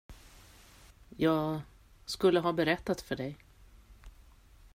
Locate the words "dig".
3.15-3.37